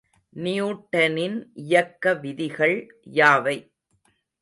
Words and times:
நியூட்டனின் 0.35 1.37
இயக்க 1.65 2.13
விதிகள் 2.15 2.77
யாவை? 3.13 3.57